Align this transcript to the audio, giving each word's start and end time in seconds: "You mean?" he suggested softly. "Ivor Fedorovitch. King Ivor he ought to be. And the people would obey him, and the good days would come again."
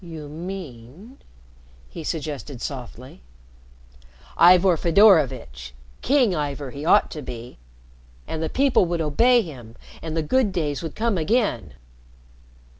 "You 0.03 0.27
mean?" 0.29 1.19
he 1.95 2.03
suggested 2.03 2.59
softly. 2.59 3.21
"Ivor 4.35 4.75
Fedorovitch. 4.75 5.75
King 6.01 6.33
Ivor 6.35 6.71
he 6.71 6.83
ought 6.83 7.11
to 7.11 7.21
be. 7.21 7.59
And 8.27 8.41
the 8.41 8.49
people 8.49 8.85
would 8.85 8.99
obey 9.01 9.43
him, 9.43 9.75
and 10.01 10.17
the 10.17 10.23
good 10.23 10.51
days 10.51 10.81
would 10.81 10.95
come 10.95 11.19
again." 11.19 11.75